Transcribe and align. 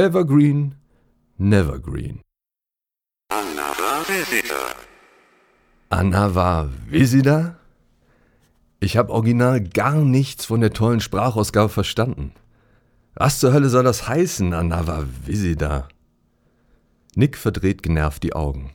Evergreen, 0.00 0.76
Nevergreen. 1.36 2.22
Another 3.28 4.02
visitor. 4.08 4.74
Anava 5.90 6.70
Visida? 6.88 7.58
Ich 8.80 8.96
habe 8.96 9.12
original 9.12 9.60
gar 9.60 9.96
nichts 9.96 10.46
von 10.46 10.62
der 10.62 10.72
tollen 10.72 11.00
Sprachausgabe 11.00 11.68
verstanden. 11.68 12.32
Was 13.14 13.40
zur 13.40 13.52
Hölle 13.52 13.68
soll 13.68 13.84
das 13.84 14.08
heißen, 14.08 14.54
Anava 14.54 15.04
Visida? 15.26 15.86
Nick 17.14 17.36
verdreht 17.36 17.82
genervt 17.82 18.22
die 18.22 18.32
Augen. 18.32 18.72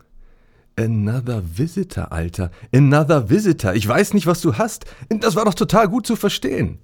Another 0.75 1.41
Visitor, 1.57 2.11
Alter. 2.11 2.51
Another 2.71 3.31
Visitor. 3.31 3.73
Ich 3.73 3.87
weiß 3.87 4.13
nicht, 4.13 4.27
was 4.27 4.41
du 4.41 4.59
hast. 4.59 4.85
Das 5.09 5.35
war 5.35 5.45
doch 5.45 5.55
total 5.55 5.87
gut 5.87 6.05
zu 6.05 6.15
verstehen. 6.15 6.77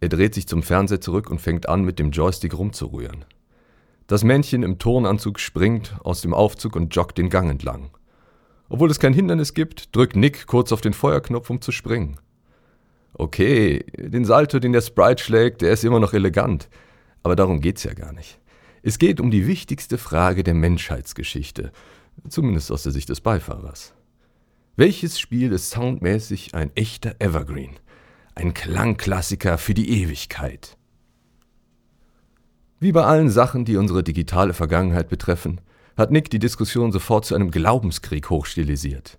Er 0.00 0.08
dreht 0.08 0.34
sich 0.34 0.48
zum 0.48 0.62
Fernseher 0.62 1.00
zurück 1.00 1.30
und 1.30 1.40
fängt 1.40 1.68
an, 1.68 1.84
mit 1.84 1.98
dem 1.98 2.10
Joystick 2.10 2.56
rumzurühren. 2.56 3.24
Das 4.06 4.24
Männchen 4.24 4.62
im 4.62 4.78
Turnanzug 4.78 5.38
springt 5.38 5.94
aus 6.02 6.22
dem 6.22 6.34
Aufzug 6.34 6.74
und 6.74 6.94
joggt 6.94 7.18
den 7.18 7.28
Gang 7.28 7.50
entlang. 7.50 7.90
Obwohl 8.68 8.90
es 8.90 8.98
kein 8.98 9.12
Hindernis 9.12 9.54
gibt, 9.54 9.94
drückt 9.94 10.16
Nick 10.16 10.46
kurz 10.46 10.72
auf 10.72 10.80
den 10.80 10.94
Feuerknopf, 10.94 11.50
um 11.50 11.60
zu 11.60 11.70
springen. 11.70 12.18
Okay, 13.12 13.84
den 13.98 14.24
Salto, 14.24 14.58
den 14.58 14.72
der 14.72 14.80
Sprite 14.80 15.22
schlägt, 15.22 15.60
der 15.62 15.72
ist 15.72 15.84
immer 15.84 16.00
noch 16.00 16.14
elegant. 16.14 16.68
Aber 17.22 17.36
darum 17.36 17.60
geht's 17.60 17.84
ja 17.84 17.92
gar 17.92 18.12
nicht. 18.12 18.40
Es 18.82 18.98
geht 18.98 19.20
um 19.20 19.30
die 19.30 19.46
wichtigste 19.46 19.98
Frage 19.98 20.42
der 20.42 20.54
Menschheitsgeschichte, 20.54 21.72
zumindest 22.28 22.72
aus 22.72 22.84
der 22.84 22.92
Sicht 22.92 23.10
des 23.10 23.20
Beifahrers. 23.20 23.92
Welches 24.76 25.20
Spiel 25.20 25.52
ist 25.52 25.70
soundmäßig 25.70 26.54
ein 26.54 26.74
echter 26.74 27.16
Evergreen? 27.18 27.76
Ein 28.40 28.54
Klangklassiker 28.54 29.58
für 29.58 29.74
die 29.74 30.00
Ewigkeit? 30.00 30.78
Wie 32.78 32.90
bei 32.90 33.04
allen 33.04 33.28
Sachen, 33.28 33.66
die 33.66 33.76
unsere 33.76 34.02
digitale 34.02 34.54
Vergangenheit 34.54 35.10
betreffen, 35.10 35.60
hat 35.94 36.10
Nick 36.10 36.30
die 36.30 36.38
Diskussion 36.38 36.90
sofort 36.90 37.26
zu 37.26 37.34
einem 37.34 37.50
Glaubenskrieg 37.50 38.30
hochstilisiert. 38.30 39.18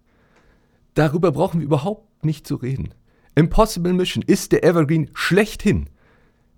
Darüber 0.96 1.32
brauchen 1.32 1.60
wir 1.60 1.66
überhaupt 1.66 2.26
nicht 2.26 2.48
zu 2.48 2.56
reden. 2.56 2.96
Impossible 3.36 3.94
Mission 3.94 4.24
ist 4.26 4.54
der 4.54 4.64
Evergreen 4.64 5.12
schlechthin. 5.14 5.88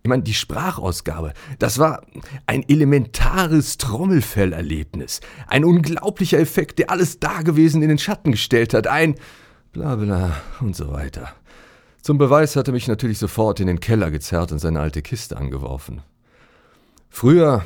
Ich 0.01 0.09
meine, 0.09 0.23
die 0.23 0.33
Sprachausgabe, 0.33 1.33
das 1.59 1.79
war 1.79 2.05
ein 2.45 2.63
elementares 2.69 3.77
Trommelfellerlebnis. 3.77 5.19
Ein 5.47 5.65
unglaublicher 5.65 6.39
Effekt, 6.39 6.79
der 6.79 6.91
alles 6.91 7.19
Dagewesen 7.19 7.81
in 7.81 7.89
den 7.89 7.99
Schatten 7.99 8.31
gestellt 8.31 8.73
hat. 8.73 8.87
Ein 8.87 9.15
bla 9.73 9.97
bla 9.97 10.41
und 10.61 10.77
so 10.77 10.93
weiter. 10.93 11.35
Zum 12.03 12.17
Beweis 12.17 12.57
hat 12.57 12.67
er 12.67 12.73
mich 12.73 12.89
natürlich 12.89 13.17
sofort 13.17 13.61
in 13.61 13.67
den 13.67 13.79
Keller 13.79 14.11
gezerrt 14.11 14.51
und 14.51 14.59
seine 14.59 14.81
alte 14.81 15.01
Kiste 15.01 15.37
angeworfen. 15.37 16.01
Früher, 17.09 17.63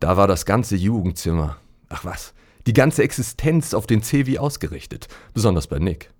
da 0.00 0.18
war 0.18 0.28
das 0.28 0.44
ganze 0.44 0.76
Jugendzimmer, 0.76 1.56
ach 1.88 2.04
was, 2.04 2.34
die 2.66 2.74
ganze 2.74 3.02
Existenz 3.02 3.72
auf 3.72 3.86
den 3.86 4.02
CW 4.02 4.38
ausgerichtet, 4.38 5.08
besonders 5.32 5.66
bei 5.66 5.78
Nick. 5.78 6.10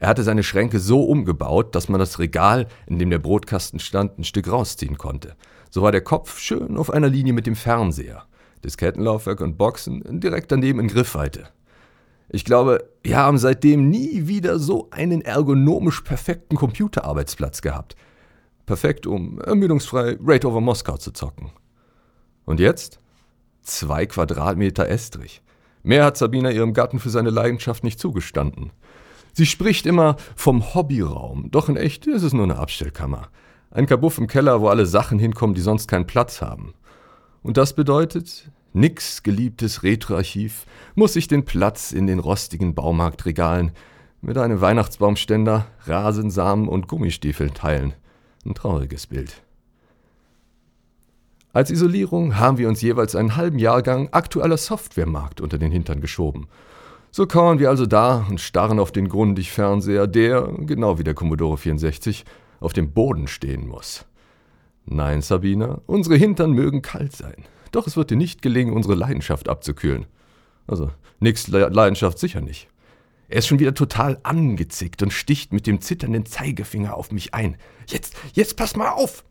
Er 0.00 0.08
hatte 0.08 0.24
seine 0.24 0.42
Schränke 0.42 0.80
so 0.80 1.04
umgebaut, 1.04 1.76
dass 1.76 1.88
man 1.88 2.00
das 2.00 2.18
Regal, 2.18 2.66
in 2.88 2.98
dem 2.98 3.10
der 3.10 3.20
Brotkasten 3.20 3.78
stand, 3.78 4.18
ein 4.18 4.24
Stück 4.24 4.50
rausziehen 4.50 4.98
konnte. 4.98 5.36
So 5.70 5.82
war 5.82 5.92
der 5.92 6.02
Kopf 6.02 6.40
schön 6.40 6.76
auf 6.76 6.90
einer 6.90 7.08
Linie 7.08 7.34
mit 7.34 7.46
dem 7.46 7.54
Fernseher. 7.54 8.24
Diskettenlaufwerk 8.64 9.40
und 9.42 9.56
Boxen 9.56 10.02
direkt 10.18 10.50
daneben 10.50 10.80
in 10.80 10.88
Griffweite. 10.88 11.50
Ich 12.28 12.44
glaube, 12.44 12.88
wir 13.02 13.16
haben 13.16 13.38
seitdem 13.38 13.88
nie 13.88 14.26
wieder 14.26 14.58
so 14.58 14.88
einen 14.90 15.22
ergonomisch 15.22 16.00
perfekten 16.00 16.56
Computerarbeitsplatz 16.56 17.62
gehabt. 17.62 17.94
Perfekt, 18.66 19.06
um 19.06 19.40
ermüdungsfrei 19.40 20.16
Raid 20.20 20.44
over 20.44 20.60
Moskau 20.60 20.96
zu 20.96 21.12
zocken. 21.12 21.52
Und 22.44 22.58
jetzt? 22.58 23.00
Zwei 23.62 24.06
Quadratmeter 24.06 24.88
Estrich. 24.88 25.42
Mehr 25.84 26.04
hat 26.04 26.16
Sabina 26.16 26.50
ihrem 26.50 26.74
Gatten 26.74 26.98
für 26.98 27.10
seine 27.10 27.30
Leidenschaft 27.30 27.84
nicht 27.84 28.00
zugestanden. 28.00 28.72
Sie 29.32 29.46
spricht 29.46 29.86
immer 29.86 30.16
vom 30.34 30.74
Hobbyraum, 30.74 31.50
doch 31.50 31.68
in 31.68 31.76
echt 31.76 32.06
ist 32.06 32.22
es 32.22 32.32
nur 32.32 32.44
eine 32.44 32.58
Abstellkammer. 32.58 33.28
Ein 33.70 33.86
Kabuff 33.86 34.18
im 34.18 34.26
Keller, 34.26 34.60
wo 34.60 34.68
alle 34.68 34.86
Sachen 34.86 35.18
hinkommen, 35.18 35.54
die 35.54 35.60
sonst 35.60 35.88
keinen 35.88 36.06
Platz 36.06 36.40
haben. 36.40 36.74
Und 37.42 37.56
das 37.56 37.74
bedeutet, 37.74 38.50
nix 38.76 39.22
geliebtes 39.22 39.82
Retroarchiv 39.82 40.66
muss 40.94 41.14
sich 41.14 41.26
den 41.26 41.44
Platz 41.44 41.92
in 41.92 42.06
den 42.06 42.18
rostigen 42.18 42.74
Baumarktregalen 42.74 43.72
mit 44.20 44.38
einem 44.38 44.60
Weihnachtsbaumständer, 44.60 45.66
Rasensamen 45.86 46.68
und 46.68 46.86
Gummistiefeln 46.86 47.54
teilen. 47.54 47.94
Ein 48.44 48.54
trauriges 48.54 49.08
Bild. 49.08 49.42
Als 51.52 51.70
Isolierung 51.70 52.38
haben 52.38 52.58
wir 52.58 52.68
uns 52.68 52.82
jeweils 52.82 53.16
einen 53.16 53.36
halben 53.36 53.58
Jahrgang 53.58 54.08
aktueller 54.12 54.58
Softwaremarkt 54.58 55.40
unter 55.40 55.58
den 55.58 55.72
Hintern 55.72 56.00
geschoben– 56.00 56.46
so 57.16 57.26
kauern 57.26 57.58
wir 57.58 57.70
also 57.70 57.86
da 57.86 58.26
und 58.28 58.42
starren 58.42 58.78
auf 58.78 58.92
den 58.92 59.08
Grundig-Fernseher, 59.08 60.06
der, 60.06 60.52
genau 60.58 60.98
wie 60.98 61.02
der 61.02 61.14
Commodore 61.14 61.56
64, 61.56 62.26
auf 62.60 62.74
dem 62.74 62.92
Boden 62.92 63.26
stehen 63.26 63.66
muss. 63.66 64.04
Nein, 64.84 65.22
Sabina, 65.22 65.80
unsere 65.86 66.16
Hintern 66.16 66.50
mögen 66.52 66.82
kalt 66.82 67.16
sein. 67.16 67.46
Doch 67.76 67.86
es 67.86 67.98
wird 67.98 68.10
dir 68.10 68.16
nicht 68.16 68.40
gelingen, 68.40 68.72
unsere 68.72 68.94
Leidenschaft 68.94 69.50
abzukühlen. 69.50 70.06
Also, 70.66 70.90
nix 71.20 71.46
Le 71.48 71.68
Leidenschaft 71.68 72.18
sicher 72.18 72.40
nicht. 72.40 72.68
Er 73.28 73.40
ist 73.40 73.48
schon 73.48 73.58
wieder 73.58 73.74
total 73.74 74.18
angezickt 74.22 75.02
und 75.02 75.12
sticht 75.12 75.52
mit 75.52 75.66
dem 75.66 75.82
zitternden 75.82 76.24
Zeigefinger 76.24 76.94
auf 76.96 77.12
mich 77.12 77.34
ein. 77.34 77.58
Jetzt, 77.86 78.16
jetzt 78.32 78.56
pass 78.56 78.76
mal 78.76 78.88
auf! 78.88 79.26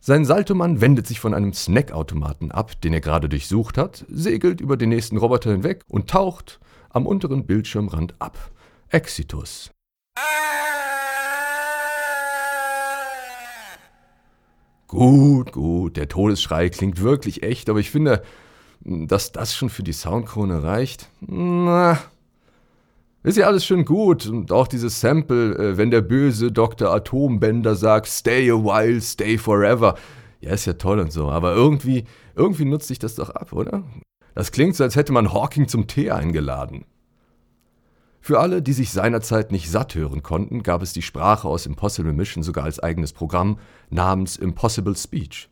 Sein 0.00 0.24
Saltomann 0.24 0.80
wendet 0.80 1.06
sich 1.06 1.20
von 1.20 1.32
einem 1.32 1.52
Snackautomaten 1.52 2.50
ab, 2.50 2.80
den 2.80 2.94
er 2.94 3.00
gerade 3.00 3.28
durchsucht 3.28 3.78
hat, 3.78 4.04
segelt 4.08 4.60
über 4.60 4.76
den 4.76 4.88
nächsten 4.88 5.16
Roboter 5.16 5.52
hinweg 5.52 5.84
und 5.86 6.10
taucht 6.10 6.58
am 6.88 7.06
unteren 7.06 7.46
Bildschirmrand 7.46 8.16
ab. 8.18 8.50
Exitus. 8.88 9.70
Gut, 14.90 15.52
gut, 15.52 15.96
der 15.96 16.08
Todesschrei 16.08 16.68
klingt 16.68 17.00
wirklich 17.00 17.44
echt, 17.44 17.70
aber 17.70 17.78
ich 17.78 17.92
finde, 17.92 18.24
dass 18.80 19.30
das 19.30 19.54
schon 19.54 19.70
für 19.70 19.84
die 19.84 19.92
Soundkrone 19.92 20.64
reicht. 20.64 21.08
Na, 21.20 21.96
ist 23.22 23.36
ja 23.36 23.46
alles 23.46 23.64
schön 23.64 23.84
gut 23.84 24.26
und 24.26 24.50
auch 24.50 24.66
dieses 24.66 25.00
Sample, 25.00 25.54
äh, 25.54 25.76
wenn 25.76 25.92
der 25.92 26.00
böse 26.00 26.50
Dr. 26.50 26.92
Atombender 26.92 27.76
sagt, 27.76 28.08
stay 28.08 28.50
a 28.50 28.54
while, 28.54 29.00
stay 29.00 29.38
forever. 29.38 29.94
Ja, 30.40 30.54
ist 30.54 30.64
ja 30.64 30.72
toll 30.72 30.98
und 30.98 31.12
so, 31.12 31.28
aber 31.28 31.54
irgendwie, 31.54 32.06
irgendwie 32.34 32.64
nutzt 32.64 32.88
sich 32.88 32.98
das 32.98 33.14
doch 33.14 33.30
ab, 33.30 33.52
oder? 33.52 33.84
Das 34.34 34.50
klingt 34.50 34.74
so, 34.74 34.82
als 34.82 34.96
hätte 34.96 35.12
man 35.12 35.32
Hawking 35.32 35.68
zum 35.68 35.86
Tee 35.86 36.10
eingeladen. 36.10 36.84
Für 38.20 38.40
alle, 38.40 38.62
die 38.62 38.72
sich 38.72 38.90
seinerzeit 38.90 39.50
nicht 39.50 39.70
satt 39.70 39.94
hören 39.94 40.22
konnten, 40.22 40.62
gab 40.62 40.82
es 40.82 40.92
die 40.92 41.02
Sprache 41.02 41.48
aus 41.48 41.66
Impossible 41.66 42.12
Mission 42.12 42.42
sogar 42.42 42.64
als 42.64 42.78
eigenes 42.78 43.12
Programm 43.12 43.58
namens 43.88 44.36
Impossible 44.36 44.96
Speech. 44.96 45.48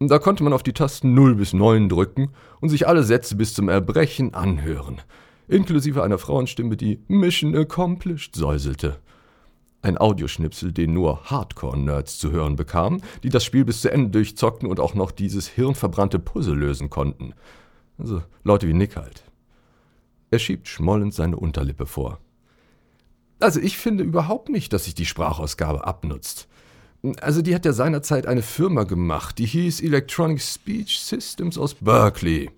Da 0.00 0.18
konnte 0.18 0.44
man 0.44 0.52
auf 0.52 0.62
die 0.62 0.72
Tasten 0.72 1.14
0 1.14 1.36
bis 1.36 1.52
9 1.52 1.88
drücken 1.88 2.30
und 2.60 2.68
sich 2.68 2.86
alle 2.86 3.04
Sätze 3.04 3.36
bis 3.36 3.54
zum 3.54 3.68
Erbrechen 3.68 4.34
anhören– 4.34 5.00
inklusive 5.48 6.02
einer 6.02 6.18
Frauenstimme, 6.18 6.76
die 6.76 7.00
Mission 7.08 7.54
Accomplished 7.56 8.34
säuselte. 8.34 8.98
Ein 9.82 9.98
Audioschnipsel, 9.98 10.72
den 10.72 10.94
nur 10.94 11.24
Hardcore-Nerds 11.24 12.18
zu 12.18 12.30
hören 12.30 12.56
bekamen, 12.56 13.02
die 13.22 13.28
das 13.28 13.44
Spiel 13.44 13.64
bis 13.64 13.82
zu 13.82 13.92
Ende 13.92 14.10
durchzockten 14.10 14.68
und 14.68 14.80
auch 14.80 14.94
noch 14.94 15.10
dieses 15.10 15.46
hirnverbrannte 15.46 16.18
Puzzle 16.18 16.56
lösen 16.56 16.88
konnten. 16.88 17.34
Also 17.98 18.22
Leute 18.44 18.66
wie 18.66 18.72
Nick 18.72 18.96
halt. 18.96 19.24
Er 20.34 20.40
schiebt 20.40 20.66
schmollend 20.66 21.14
seine 21.14 21.36
Unterlippe 21.36 21.86
vor. 21.86 22.18
Also 23.38 23.60
ich 23.60 23.78
finde 23.78 24.02
überhaupt 24.02 24.48
nicht, 24.48 24.72
dass 24.72 24.86
sich 24.86 24.96
die 24.96 25.06
Sprachausgabe 25.06 25.86
abnutzt. 25.86 26.48
Also 27.20 27.40
die 27.40 27.54
hat 27.54 27.64
ja 27.64 27.72
seinerzeit 27.72 28.26
eine 28.26 28.42
Firma 28.42 28.82
gemacht, 28.82 29.38
die 29.38 29.46
hieß 29.46 29.80
Electronic 29.80 30.42
Speech 30.42 30.98
Systems 30.98 31.56
aus 31.56 31.74
Berkeley. 31.74 32.50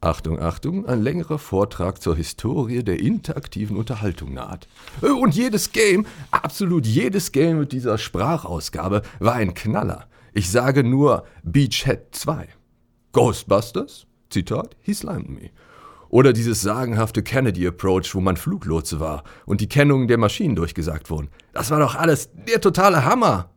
Achtung, 0.00 0.40
Achtung, 0.40 0.86
ein 0.86 1.00
längerer 1.00 1.38
Vortrag 1.38 2.02
zur 2.02 2.16
Historie 2.16 2.82
der 2.82 2.98
interaktiven 2.98 3.76
Unterhaltung 3.76 4.34
naht. 4.34 4.66
Und 5.00 5.36
jedes 5.36 5.70
Game, 5.70 6.04
absolut 6.32 6.84
jedes 6.84 7.30
Game 7.30 7.60
mit 7.60 7.70
dieser 7.70 7.96
Sprachausgabe 7.96 9.02
war 9.20 9.34
ein 9.34 9.54
Knaller. 9.54 10.08
Ich 10.32 10.50
sage 10.50 10.82
nur 10.82 11.26
Beachhead 11.44 12.08
2. 12.10 12.48
Ghostbusters? 13.12 14.08
Zitat, 14.30 14.74
he 14.80 14.92
slimed 14.92 15.28
me. 15.28 15.50
Oder 16.10 16.32
dieses 16.32 16.62
sagenhafte 16.62 17.22
Kennedy 17.22 17.66
Approach, 17.66 18.14
wo 18.14 18.20
man 18.20 18.36
Fluglotse 18.36 19.00
war 19.00 19.24
und 19.46 19.60
die 19.60 19.68
Kennungen 19.68 20.08
der 20.08 20.18
Maschinen 20.18 20.56
durchgesagt 20.56 21.10
wurden. 21.10 21.28
Das 21.52 21.70
war 21.70 21.80
doch 21.80 21.94
alles 21.94 22.30
der 22.48 22.60
totale 22.60 23.04
Hammer. 23.04 23.50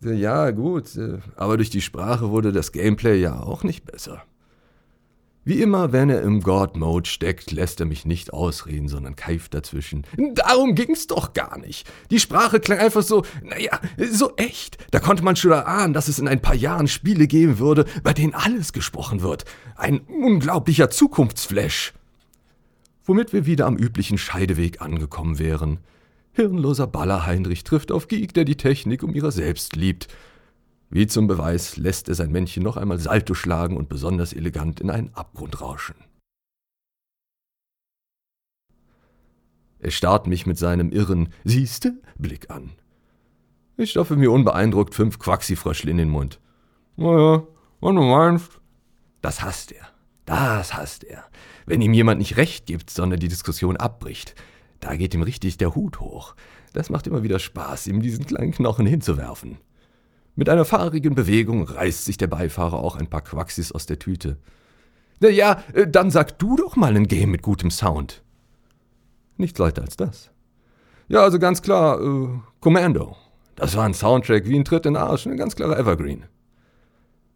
Ja, 0.00 0.52
gut, 0.52 0.90
aber 1.36 1.56
durch 1.56 1.70
die 1.70 1.80
Sprache 1.80 2.30
wurde 2.30 2.52
das 2.52 2.70
Gameplay 2.70 3.20
ja 3.20 3.40
auch 3.40 3.64
nicht 3.64 3.84
besser. 3.84 4.22
Wie 5.48 5.62
immer, 5.62 5.92
wenn 5.92 6.10
er 6.10 6.20
im 6.20 6.42
God-Mode 6.42 7.08
steckt, 7.08 7.52
lässt 7.52 7.80
er 7.80 7.86
mich 7.86 8.04
nicht 8.04 8.34
ausreden, 8.34 8.86
sondern 8.86 9.16
keift 9.16 9.54
dazwischen. 9.54 10.04
Darum 10.34 10.74
ging's 10.74 11.06
doch 11.06 11.32
gar 11.32 11.56
nicht. 11.56 11.90
Die 12.10 12.20
Sprache 12.20 12.60
klang 12.60 12.78
einfach 12.80 13.00
so, 13.00 13.22
naja, 13.42 13.80
so 14.10 14.36
echt. 14.36 14.76
Da 14.90 15.00
konnte 15.00 15.24
man 15.24 15.36
schon 15.36 15.52
erahnen, 15.52 15.94
dass 15.94 16.08
es 16.08 16.18
in 16.18 16.28
ein 16.28 16.42
paar 16.42 16.54
Jahren 16.54 16.86
Spiele 16.86 17.26
geben 17.26 17.58
würde, 17.58 17.86
bei 18.02 18.12
denen 18.12 18.34
alles 18.34 18.74
gesprochen 18.74 19.22
wird. 19.22 19.46
Ein 19.74 20.00
unglaublicher 20.00 20.90
Zukunftsflash. 20.90 21.94
Womit 23.06 23.32
wir 23.32 23.46
wieder 23.46 23.64
am 23.64 23.78
üblichen 23.78 24.18
Scheideweg 24.18 24.82
angekommen 24.82 25.38
wären. 25.38 25.78
Hirnloser 26.32 26.86
Baller 26.86 27.24
Heinrich 27.24 27.64
trifft 27.64 27.90
auf 27.90 28.08
Geek, 28.08 28.34
der 28.34 28.44
die 28.44 28.58
Technik 28.58 29.02
um 29.02 29.14
ihrer 29.14 29.32
selbst 29.32 29.76
liebt. 29.76 30.08
Wie 30.90 31.06
zum 31.06 31.26
Beweis 31.26 31.76
lässt 31.76 32.08
er 32.08 32.14
sein 32.14 32.32
Männchen 32.32 32.62
noch 32.62 32.76
einmal 32.76 32.98
Salto 32.98 33.34
schlagen 33.34 33.76
und 33.76 33.88
besonders 33.88 34.32
elegant 34.32 34.80
in 34.80 34.90
einen 34.90 35.12
Abgrund 35.14 35.60
rauschen. 35.60 35.96
Er 39.80 39.90
starrt 39.90 40.26
mich 40.26 40.46
mit 40.46 40.58
seinem 40.58 40.90
irren 40.90 41.28
Siehste 41.44 42.00
Blick 42.16 42.50
an. 42.50 42.72
Ich 43.76 43.90
stopfe 43.90 44.16
mir 44.16 44.32
unbeeindruckt 44.32 44.94
fünf 44.94 45.18
Quaxifröschel 45.18 45.90
in 45.90 45.98
den 45.98 46.08
Mund. 46.08 46.40
Naja, 46.96 47.46
wenn 47.80 47.94
du 47.94 48.02
meinst. 48.02 48.60
Das 49.20 49.42
hasst 49.42 49.72
er. 49.72 49.86
Das 50.24 50.74
hasst 50.74 51.04
er. 51.04 51.24
Wenn 51.64 51.80
ihm 51.80 51.92
jemand 51.92 52.18
nicht 52.18 52.36
recht 52.36 52.66
gibt, 52.66 52.90
sondern 52.90 53.20
die 53.20 53.28
Diskussion 53.28 53.76
abbricht, 53.76 54.34
da 54.80 54.96
geht 54.96 55.14
ihm 55.14 55.22
richtig 55.22 55.58
der 55.58 55.74
Hut 55.74 56.00
hoch. 56.00 56.34
Das 56.72 56.90
macht 56.90 57.06
immer 57.06 57.22
wieder 57.22 57.38
Spaß, 57.38 57.86
ihm 57.86 58.02
diesen 58.02 58.26
kleinen 58.26 58.52
Knochen 58.52 58.86
hinzuwerfen. 58.86 59.58
Mit 60.38 60.48
einer 60.48 60.64
fahrigen 60.64 61.16
Bewegung 61.16 61.64
reißt 61.64 62.04
sich 62.04 62.16
der 62.16 62.28
Beifahrer 62.28 62.78
auch 62.78 62.94
ein 62.94 63.08
paar 63.08 63.22
Quaxis 63.22 63.72
aus 63.72 63.86
der 63.86 63.98
Tüte. 63.98 64.38
Na 65.18 65.28
ja, 65.28 65.64
äh, 65.72 65.88
dann 65.88 66.12
sag 66.12 66.38
du 66.38 66.54
doch 66.54 66.76
mal 66.76 66.94
ein 66.94 67.08
Game 67.08 67.32
mit 67.32 67.42
gutem 67.42 67.72
Sound. 67.72 68.22
Nichts 69.36 69.58
leichter 69.58 69.82
als 69.82 69.96
das. 69.96 70.30
Ja, 71.08 71.22
also 71.22 71.40
ganz 71.40 71.60
klar, 71.60 72.00
äh, 72.00 72.28
Commando. 72.60 73.16
Das 73.56 73.76
war 73.76 73.84
ein 73.84 73.94
Soundtrack 73.94 74.46
wie 74.46 74.56
ein 74.56 74.64
Tritt 74.64 74.86
in 74.86 74.94
den 74.94 75.02
Arsch, 75.02 75.26
ein 75.26 75.36
ganz 75.36 75.56
klarer 75.56 75.76
Evergreen. 75.76 76.26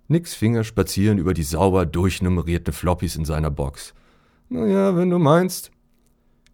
Nicks 0.06 0.34
Finger 0.34 0.62
spazieren 0.62 1.18
über 1.18 1.34
die 1.34 1.42
sauber 1.42 1.86
durchnummerierten 1.86 2.72
Floppies 2.72 3.16
in 3.16 3.24
seiner 3.24 3.50
Box. 3.50 3.94
Naja, 4.48 4.96
wenn 4.96 5.10
du 5.10 5.18
meinst. 5.18 5.72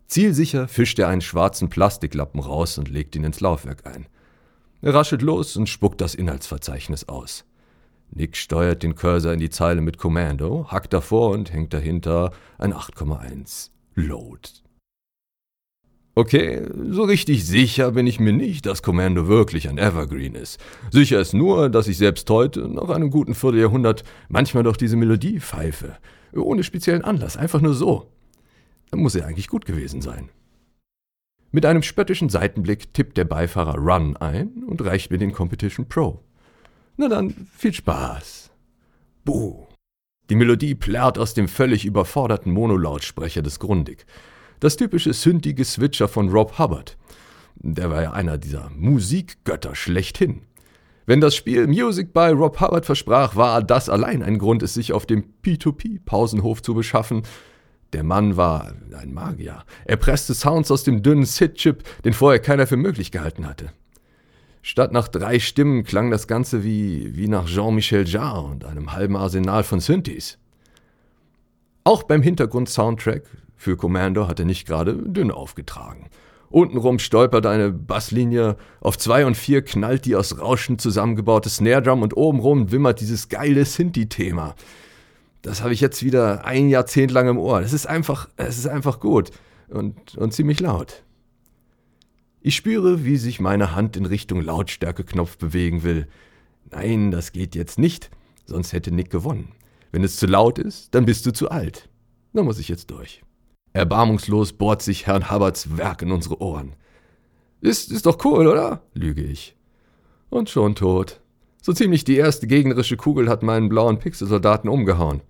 Zielsicher 0.06 0.66
fischt 0.66 0.98
er 0.98 1.08
einen 1.08 1.20
schwarzen 1.20 1.68
Plastiklappen 1.68 2.40
raus 2.40 2.78
und 2.78 2.88
legt 2.88 3.14
ihn 3.16 3.24
ins 3.24 3.40
Laufwerk 3.40 3.86
ein. 3.86 4.06
Er 4.80 4.94
raschelt 4.94 5.22
los 5.22 5.56
und 5.56 5.68
spuckt 5.68 6.00
das 6.00 6.14
Inhaltsverzeichnis 6.14 7.08
aus. 7.08 7.44
Nick 8.10 8.36
steuert 8.36 8.82
den 8.82 8.94
Cursor 8.94 9.32
in 9.32 9.40
die 9.40 9.50
Zeile 9.50 9.80
mit 9.80 9.98
Commando, 9.98 10.66
hackt 10.70 10.92
davor 10.92 11.30
und 11.30 11.52
hängt 11.52 11.74
dahinter 11.74 12.32
ein 12.58 12.72
8,1 12.72 13.70
Load. 13.94 14.48
Okay, 16.14 16.62
so 16.90 17.04
richtig 17.04 17.46
sicher 17.46 17.92
bin 17.92 18.06
ich 18.06 18.18
mir 18.18 18.32
nicht, 18.32 18.66
dass 18.66 18.82
Commando 18.82 19.28
wirklich 19.28 19.68
ein 19.68 19.78
Evergreen 19.78 20.34
ist. 20.34 20.58
Sicher 20.90 21.20
ist 21.20 21.32
nur, 21.32 21.70
dass 21.70 21.86
ich 21.86 21.96
selbst 21.96 22.28
heute, 22.30 22.68
nach 22.68 22.88
einem 22.88 23.10
guten 23.10 23.34
Vierteljahrhundert, 23.34 24.02
manchmal 24.28 24.64
doch 24.64 24.76
diese 24.76 24.96
Melodie 24.96 25.38
pfeife. 25.38 25.96
Ohne 26.32 26.64
speziellen 26.64 27.04
Anlass, 27.04 27.36
einfach 27.36 27.60
nur 27.60 27.74
so. 27.74 28.10
Dann 28.90 29.00
muss 29.00 29.14
er 29.14 29.26
eigentlich 29.26 29.48
gut 29.48 29.64
gewesen 29.64 30.02
sein. 30.02 30.30
Mit 31.50 31.64
einem 31.64 31.82
spöttischen 31.82 32.28
Seitenblick 32.28 32.92
tippt 32.92 33.16
der 33.16 33.24
Beifahrer 33.24 33.76
Run 33.76 34.16
ein 34.18 34.64
und 34.66 34.84
reicht 34.84 35.10
mir 35.10 35.18
den 35.18 35.32
Competition 35.32 35.88
Pro. 35.88 36.22
Na 36.98 37.08
dann, 37.08 37.48
viel 37.56 37.72
Spaß. 37.72 38.50
Buh. 39.24 39.66
Die 40.28 40.34
Melodie 40.34 40.74
plärrt 40.74 41.18
aus 41.18 41.32
dem 41.32 41.48
völlig 41.48 41.86
überforderten 41.86 42.52
Monolautsprecher 42.52 43.40
des 43.40 43.58
Grundig. 43.60 44.04
Das 44.60 44.76
typische 44.76 45.14
sündige 45.14 45.64
Switcher 45.64 46.08
von 46.08 46.28
Rob 46.28 46.58
Hubbard. 46.58 46.98
Der 47.54 47.88
war 47.90 48.02
ja 48.02 48.12
einer 48.12 48.36
dieser 48.36 48.70
Musikgötter 48.76 49.74
schlechthin. 49.74 50.42
Wenn 51.06 51.22
das 51.22 51.34
Spiel 51.34 51.66
Music 51.66 52.12
by 52.12 52.28
Rob 52.32 52.60
Hubbard 52.60 52.84
versprach, 52.84 53.36
war 53.36 53.62
das 53.62 53.88
allein 53.88 54.22
ein 54.22 54.36
Grund, 54.36 54.62
es 54.62 54.74
sich 54.74 54.92
auf 54.92 55.06
dem 55.06 55.24
P2P-Pausenhof 55.42 56.60
zu 56.60 56.74
beschaffen, 56.74 57.22
der 57.92 58.02
Mann 58.02 58.36
war 58.36 58.72
ein 59.00 59.14
Magier. 59.14 59.64
Er 59.84 59.96
presste 59.96 60.34
Sounds 60.34 60.70
aus 60.70 60.84
dem 60.84 61.02
dünnen 61.02 61.24
SID-Chip, 61.24 61.82
den 62.04 62.12
vorher 62.12 62.40
keiner 62.40 62.66
für 62.66 62.76
möglich 62.76 63.10
gehalten 63.10 63.46
hatte. 63.46 63.72
Statt 64.62 64.92
nach 64.92 65.08
drei 65.08 65.38
Stimmen 65.38 65.84
klang 65.84 66.10
das 66.10 66.26
Ganze 66.26 66.64
wie, 66.64 67.16
wie 67.16 67.28
nach 67.28 67.46
Jean-Michel 67.46 68.06
Jarre 68.06 68.42
und 68.42 68.64
einem 68.64 68.92
halben 68.92 69.16
Arsenal 69.16 69.64
von 69.64 69.80
Synthes. 69.80 70.38
Auch 71.84 72.02
beim 72.02 72.20
Hintergrund-Soundtrack 72.20 73.22
für 73.56 73.76
Commando 73.76 74.28
hat 74.28 74.40
er 74.40 74.44
nicht 74.44 74.66
gerade 74.66 74.94
dünn 74.94 75.30
aufgetragen. 75.30 76.10
Untenrum 76.50 76.98
stolpert 76.98 77.46
eine 77.46 77.72
Basslinie, 77.72 78.56
auf 78.80 78.98
zwei 78.98 79.24
und 79.24 79.36
vier 79.36 79.62
knallt 79.62 80.04
die 80.04 80.16
aus 80.16 80.38
Rauschen 80.38 80.78
zusammengebaute 80.78 81.48
Snare 81.48 81.82
Drum 81.82 82.02
und 82.02 82.16
obenrum 82.16 82.70
wimmert 82.70 83.00
dieses 83.00 83.28
geile 83.28 83.64
Synthi-Thema 83.64 84.54
das 85.42 85.62
habe 85.62 85.72
ich 85.72 85.80
jetzt 85.80 86.02
wieder 86.02 86.44
ein 86.44 86.68
Jahrzehnt 86.68 87.10
lang 87.10 87.28
im 87.28 87.38
Ohr. 87.38 87.60
Das 87.60 87.72
ist 87.72 87.86
einfach, 87.86 88.28
es 88.36 88.58
ist 88.58 88.66
einfach 88.66 89.00
gut 89.00 89.30
und, 89.68 90.16
und 90.16 90.32
ziemlich 90.32 90.60
laut. 90.60 91.04
Ich 92.40 92.56
spüre, 92.56 93.04
wie 93.04 93.16
sich 93.16 93.40
meine 93.40 93.74
Hand 93.74 93.96
in 93.96 94.06
Richtung 94.06 94.40
Lautstärkeknopf 94.40 95.38
bewegen 95.38 95.82
will. 95.82 96.06
Nein, 96.70 97.10
das 97.10 97.32
geht 97.32 97.54
jetzt 97.54 97.78
nicht, 97.78 98.10
sonst 98.46 98.72
hätte 98.72 98.90
Nick 98.90 99.10
gewonnen. 99.10 99.52
Wenn 99.90 100.04
es 100.04 100.16
zu 100.16 100.26
laut 100.26 100.58
ist, 100.58 100.94
dann 100.94 101.04
bist 101.04 101.26
du 101.26 101.32
zu 101.32 101.50
alt. 101.50 101.88
Da 102.32 102.42
muss 102.42 102.58
ich 102.58 102.68
jetzt 102.68 102.90
durch. 102.90 103.22
Erbarmungslos 103.72 104.52
bohrt 104.52 104.82
sich 104.82 105.06
Herrn 105.06 105.30
Hubbards 105.30 105.76
Werk 105.76 106.02
in 106.02 106.12
unsere 106.12 106.40
Ohren. 106.40 106.74
Ist, 107.60 107.90
ist 107.90 108.06
doch 108.06 108.24
cool, 108.24 108.46
oder? 108.46 108.82
lüge 108.94 109.22
ich. 109.22 109.56
Und 110.30 110.50
schon 110.50 110.74
tot. 110.74 111.20
So 111.68 111.74
ziemlich 111.74 112.02
die 112.02 112.16
erste 112.16 112.46
gegnerische 112.46 112.96
Kugel 112.96 113.28
hat 113.28 113.42
meinen 113.42 113.68
blauen 113.68 113.98
Pixelsoldaten 113.98 114.70
umgehauen. 114.70 115.20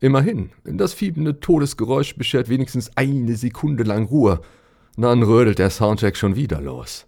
Immerhin, 0.00 0.48
das 0.64 0.94
fiebende 0.94 1.38
Todesgeräusch 1.38 2.16
beschert 2.16 2.48
wenigstens 2.48 2.90
eine 2.96 3.36
Sekunde 3.36 3.82
lang 3.82 4.06
Ruhe. 4.06 4.40
Dann 4.96 5.22
rödelt 5.22 5.58
der 5.58 5.68
Soundtrack 5.68 6.16
schon 6.16 6.34
wieder 6.34 6.62
los. 6.62 7.04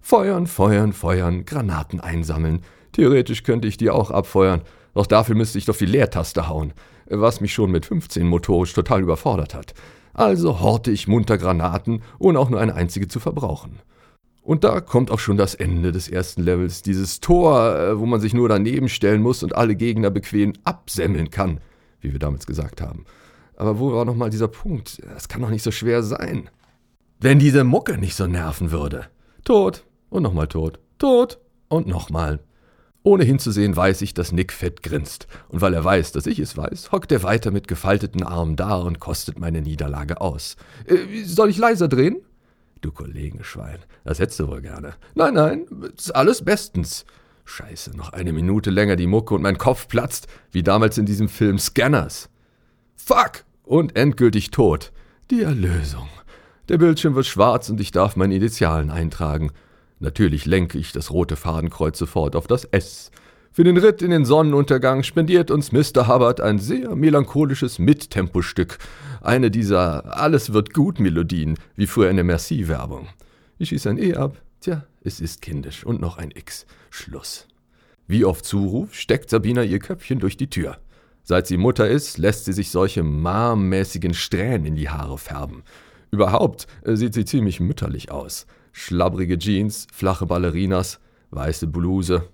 Feuern, 0.00 0.48
feuern, 0.48 0.92
feuern, 0.92 1.44
Granaten 1.44 2.00
einsammeln. 2.00 2.62
Theoretisch 2.90 3.44
könnte 3.44 3.68
ich 3.68 3.76
die 3.76 3.88
auch 3.88 4.10
abfeuern, 4.10 4.62
doch 4.94 5.06
dafür 5.06 5.36
müsste 5.36 5.58
ich 5.58 5.66
doch 5.66 5.76
die 5.76 5.86
Leertaste 5.86 6.48
hauen, 6.48 6.72
was 7.06 7.40
mich 7.40 7.54
schon 7.54 7.70
mit 7.70 7.86
15 7.86 8.26
motorisch 8.26 8.72
total 8.72 9.00
überfordert 9.00 9.54
hat. 9.54 9.74
Also 10.12 10.58
horte 10.58 10.90
ich 10.90 11.06
munter 11.06 11.38
Granaten, 11.38 12.02
ohne 12.18 12.40
auch 12.40 12.50
nur 12.50 12.58
eine 12.58 12.74
einzige 12.74 13.06
zu 13.06 13.20
verbrauchen. 13.20 13.78
Und 14.48 14.64
da 14.64 14.80
kommt 14.80 15.10
auch 15.10 15.18
schon 15.18 15.36
das 15.36 15.54
Ende 15.54 15.92
des 15.92 16.08
ersten 16.08 16.42
Levels. 16.42 16.80
Dieses 16.80 17.20
Tor, 17.20 17.78
äh, 17.78 17.98
wo 17.98 18.06
man 18.06 18.18
sich 18.18 18.32
nur 18.32 18.48
daneben 18.48 18.88
stellen 18.88 19.20
muss 19.20 19.42
und 19.42 19.54
alle 19.54 19.76
Gegner 19.76 20.08
bequem 20.08 20.54
absemmeln 20.64 21.28
kann, 21.30 21.60
wie 22.00 22.12
wir 22.12 22.18
damals 22.18 22.46
gesagt 22.46 22.80
haben. 22.80 23.04
Aber 23.56 23.78
wo 23.78 23.92
war 23.92 24.06
nochmal 24.06 24.30
dieser 24.30 24.48
Punkt? 24.48 25.02
Das 25.12 25.28
kann 25.28 25.42
doch 25.42 25.50
nicht 25.50 25.62
so 25.62 25.70
schwer 25.70 26.02
sein. 26.02 26.48
Wenn 27.20 27.38
diese 27.38 27.62
Mucke 27.62 27.98
nicht 27.98 28.14
so 28.14 28.26
nerven 28.26 28.70
würde. 28.70 29.08
Tot 29.44 29.84
und 30.08 30.22
nochmal 30.22 30.46
tot. 30.46 30.78
Tot 30.96 31.40
und 31.68 31.86
nochmal. 31.86 32.40
Ohne 33.02 33.24
hinzusehen 33.24 33.76
weiß 33.76 34.00
ich, 34.00 34.14
dass 34.14 34.32
Nick 34.32 34.54
fett 34.54 34.82
grinst. 34.82 35.26
Und 35.50 35.60
weil 35.60 35.74
er 35.74 35.84
weiß, 35.84 36.12
dass 36.12 36.26
ich 36.26 36.38
es 36.38 36.56
weiß, 36.56 36.90
hockt 36.90 37.12
er 37.12 37.22
weiter 37.22 37.50
mit 37.50 37.68
gefalteten 37.68 38.22
Armen 38.22 38.56
da 38.56 38.76
und 38.76 38.98
kostet 38.98 39.38
meine 39.38 39.60
Niederlage 39.60 40.22
aus. 40.22 40.56
Äh, 40.86 41.22
soll 41.24 41.50
ich 41.50 41.58
leiser 41.58 41.88
drehen? 41.88 42.22
Du 42.80 42.92
Kollegenschwein, 42.92 43.78
das 44.04 44.18
hättest 44.18 44.40
du 44.40 44.48
wohl 44.48 44.60
gerne. 44.60 44.94
Nein, 45.14 45.34
nein, 45.34 45.66
ist 45.96 46.14
alles 46.14 46.44
bestens. 46.44 47.04
Scheiße, 47.44 47.96
noch 47.96 48.12
eine 48.12 48.32
Minute 48.32 48.70
länger 48.70 48.96
die 48.96 49.06
Mucke 49.06 49.34
und 49.34 49.42
mein 49.42 49.58
Kopf 49.58 49.88
platzt, 49.88 50.28
wie 50.52 50.62
damals 50.62 50.98
in 50.98 51.06
diesem 51.06 51.28
Film 51.28 51.58
Scanners. 51.58 52.28
Fuck! 52.94 53.44
Und 53.64 53.96
endgültig 53.96 54.50
tot. 54.50 54.92
Die 55.30 55.42
Erlösung. 55.42 56.08
Der 56.68 56.78
Bildschirm 56.78 57.14
wird 57.14 57.26
schwarz 57.26 57.68
und 57.70 57.80
ich 57.80 57.90
darf 57.90 58.16
meine 58.16 58.34
Initialen 58.34 58.90
eintragen. 58.90 59.50
Natürlich 59.98 60.46
lenke 60.46 60.78
ich 60.78 60.92
das 60.92 61.10
rote 61.10 61.36
Fadenkreuz 61.36 61.98
sofort 61.98 62.36
auf 62.36 62.46
das 62.46 62.64
S. 62.64 63.10
Für 63.52 63.64
den 63.64 63.76
Ritt 63.76 64.02
in 64.02 64.10
den 64.10 64.24
Sonnenuntergang 64.24 65.02
spendiert 65.02 65.50
uns 65.50 65.72
Mr. 65.72 66.06
Hubbard 66.06 66.40
ein 66.40 66.58
sehr 66.58 66.94
melancholisches 66.94 67.78
Mittempostück. 67.78 68.78
Eine 69.20 69.50
dieser 69.50 70.16
Alles 70.16 70.52
wird 70.52 70.72
gut 70.74 71.00
Melodien, 71.00 71.58
wie 71.74 71.86
früher 71.86 72.10
in 72.10 72.16
der 72.16 72.24
Merci-Werbung. 72.24 73.08
Ich 73.58 73.70
schieße 73.70 73.90
ein 73.90 73.98
E 73.98 74.14
ab. 74.14 74.40
Tja, 74.60 74.84
es 75.02 75.20
ist 75.20 75.42
kindisch. 75.42 75.84
Und 75.84 76.00
noch 76.00 76.18
ein 76.18 76.30
X. 76.30 76.66
Schluss. 76.90 77.48
Wie 78.06 78.24
auf 78.24 78.42
Zuruf 78.42 78.94
steckt 78.94 79.28
Sabina 79.28 79.62
ihr 79.62 79.80
Köpfchen 79.80 80.20
durch 80.20 80.36
die 80.36 80.50
Tür. 80.50 80.78
Seit 81.24 81.46
sie 81.46 81.58
Mutter 81.58 81.88
ist, 81.88 82.16
lässt 82.16 82.46
sie 82.46 82.52
sich 82.52 82.70
solche 82.70 83.02
marmmäßigen 83.02 84.14
Strähnen 84.14 84.64
in 84.64 84.76
die 84.76 84.88
Haare 84.88 85.18
färben. 85.18 85.62
Überhaupt 86.10 86.66
äh, 86.84 86.96
sieht 86.96 87.12
sie 87.12 87.24
ziemlich 87.24 87.60
mütterlich 87.60 88.10
aus. 88.10 88.46
Schlabbrige 88.72 89.38
Jeans, 89.38 89.86
flache 89.92 90.24
Ballerinas, 90.24 91.00
weiße 91.30 91.66
Bluse, 91.66 92.24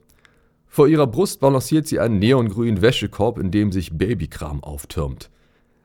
vor 0.74 0.88
ihrer 0.88 1.06
Brust 1.06 1.38
balanciert 1.38 1.86
sie 1.86 2.00
einen 2.00 2.18
neongrünen 2.18 2.82
Wäschekorb, 2.82 3.38
in 3.38 3.52
dem 3.52 3.70
sich 3.70 3.96
Babykram 3.96 4.64
auftürmt. 4.64 5.30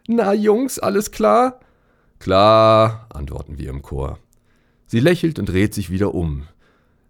Na 0.08 0.34
Jungs, 0.34 0.80
alles 0.80 1.12
klar? 1.12 1.60
Klar, 2.18 3.06
antworten 3.14 3.60
wir 3.60 3.70
im 3.70 3.84
Chor. 3.84 4.18
Sie 4.88 5.00
lächelt 5.00 5.38
und 5.38 5.48
dreht 5.48 5.76
sich 5.76 5.92
wieder 5.92 6.16
um. 6.16 6.48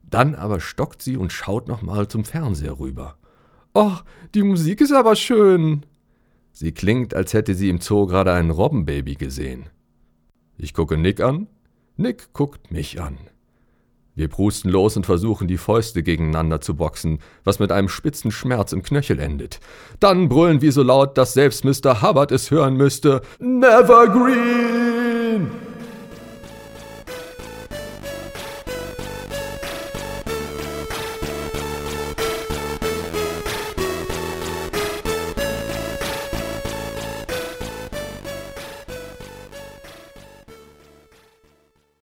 Dann 0.04 0.36
aber 0.36 0.60
stockt 0.60 1.02
sie 1.02 1.16
und 1.16 1.32
schaut 1.32 1.70
nochmal 1.70 2.10
zum 2.10 2.26
Fernseher 2.26 2.82
rüber. 2.82 3.16
Och, 3.74 4.04
die 4.36 4.44
Musik 4.44 4.82
ist 4.82 4.92
aber 4.92 5.16
schön. 5.16 5.86
Sie 6.52 6.74
klingt, 6.74 7.14
als 7.14 7.34
hätte 7.34 7.56
sie 7.56 7.70
im 7.70 7.80
Zoo 7.80 8.08
gerade 8.08 8.34
ein 8.34 8.50
Robbenbaby 8.50 9.16
gesehen. 9.16 9.70
Ich 10.58 10.74
gucke 10.74 10.98
Nick 10.98 11.22
an, 11.22 11.48
Nick 11.96 12.34
guckt 12.34 12.72
mich 12.72 13.00
an. 13.00 13.18
Wir 14.16 14.28
prusten 14.28 14.70
los 14.70 14.98
und 14.98 15.06
versuchen, 15.06 15.48
die 15.48 15.58
Fäuste 15.58 16.04
gegeneinander 16.04 16.62
zu 16.62 16.76
boxen, 16.76 17.20
was 17.44 17.60
mit 17.60 17.72
einem 17.72 17.90
spitzen 17.90 18.32
Schmerz 18.32 18.74
im 18.74 18.84
Knöchel 18.84 19.20
endet. 19.20 19.60
Dann 20.00 20.30
brüllen 20.30 20.62
wir 20.62 20.72
so 20.72 20.84
laut, 20.84 21.18
dass 21.18 21.34
selbst 21.34 21.64
Mr. 21.64 22.02
Hubbard 22.02 22.32
es 22.32 22.52
hören 22.52 22.76
müsste. 22.76 23.22
Never 23.40 24.08
Green! 24.08 25.50